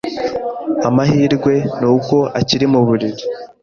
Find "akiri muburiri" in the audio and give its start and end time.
2.39-3.21